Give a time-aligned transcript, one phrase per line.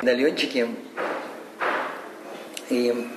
[0.00, 0.68] медальончики.
[2.70, 3.08] И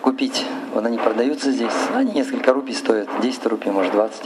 [0.00, 0.46] купить.
[0.72, 1.74] Вот они продаются здесь.
[1.94, 4.22] Они несколько рупий стоят, 10 рупий, может 20.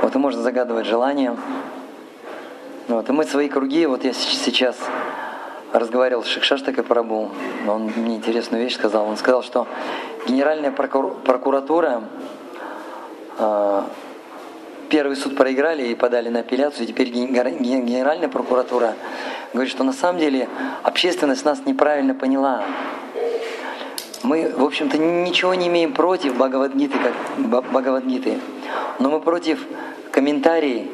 [0.00, 1.36] Вот и можно загадывать желание.
[2.88, 4.76] Вот, и мы свои круги, вот я сейчас
[5.74, 7.30] разговаривал с Шикшаштакой Прабу,
[7.68, 9.06] он мне интересную вещь сказал.
[9.06, 9.66] Он сказал, что
[10.26, 12.04] Генеральная прокуратура
[13.38, 13.82] э,
[14.88, 18.94] первый суд проиграли и подали на апелляцию, и теперь Генеральная прокуратура
[19.52, 20.48] говорит, что на самом деле
[20.82, 22.64] общественность нас неправильно поняла.
[24.22, 27.12] Мы, в общем-то, ничего не имеем против Бхагавадгиты, как
[27.70, 28.38] Бхагавадгиты,
[28.98, 29.66] но мы против
[30.10, 30.88] комментариев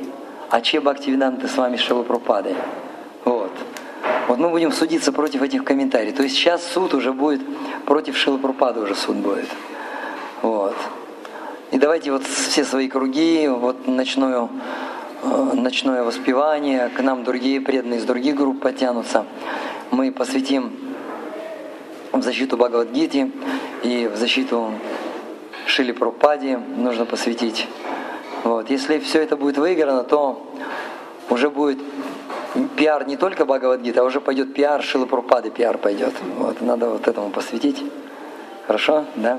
[0.50, 2.56] Аче Бхактивиданты с вами Шилапрупады.
[3.24, 3.52] Вот.
[4.26, 6.16] Вот мы будем судиться против этих комментариев.
[6.16, 7.40] То есть сейчас суд уже будет,
[7.86, 9.48] против Шилапрупады уже суд будет.
[10.42, 10.74] Вот.
[11.70, 14.48] И давайте вот все свои круги, вот ночное,
[15.22, 19.24] э, ночное воспевание, к нам другие преданные из других групп потянутся.
[19.92, 20.72] Мы посвятим
[22.12, 23.30] в защиту Бхагавадгити
[23.84, 24.72] и в защиту
[25.66, 27.68] Шили Пропади нужно посвятить.
[28.42, 28.68] Вот.
[28.68, 30.52] Если все это будет выиграно, то
[31.28, 31.78] уже будет
[32.76, 36.14] пиар не только Бхагавадгита, а уже пойдет пиар Шилы Пропады, пиар пойдет.
[36.36, 36.60] Вот.
[36.60, 37.80] Надо вот этому посвятить.
[38.66, 39.04] Хорошо?
[39.14, 39.38] Да?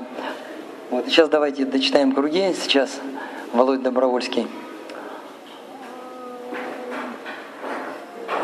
[0.92, 1.06] Вот.
[1.06, 2.52] Сейчас давайте дочитаем круги.
[2.52, 3.00] Сейчас
[3.54, 4.46] Володь Добровольский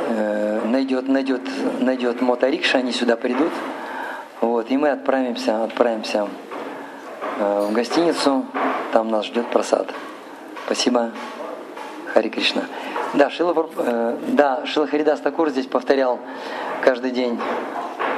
[0.08, 1.42] э, найдет, найдет,
[1.78, 3.52] найдет моторикша, они сюда придут.
[4.40, 6.26] Вот, и мы отправимся, отправимся
[7.38, 8.46] э, в гостиницу,
[8.94, 9.92] там нас ждет просад.
[10.64, 11.10] Спасибо,
[12.14, 12.62] Хари Кришна.
[13.12, 16.18] Да, Шила, э, да, Шила Харидас Такур здесь повторял
[16.82, 17.38] каждый день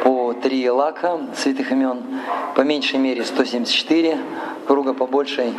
[0.02, 2.02] по три лака святых имен,
[2.54, 4.18] по меньшей мере 174
[4.66, 5.54] круга, по большей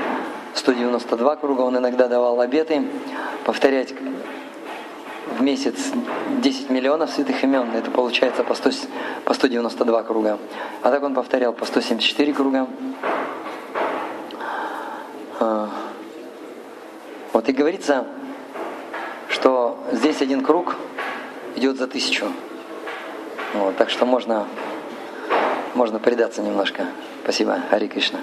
[0.56, 1.62] 192 круга.
[1.62, 2.84] Он иногда давал обеты
[3.46, 3.94] повторять
[5.38, 5.92] в месяц
[6.42, 8.72] 10 миллионов святых имен, это получается по, 100,
[9.26, 10.40] по 192 круга.
[10.82, 12.68] А так он повторял по 174 круга.
[15.40, 15.70] А.
[17.34, 18.06] Вот и говорится,
[19.30, 20.76] что здесь один круг
[21.56, 22.26] идет за тысячу.
[23.54, 24.48] Вот, так что можно,
[25.76, 26.86] можно предаться немножко.
[27.24, 28.20] Спасибо, Хари Кришна.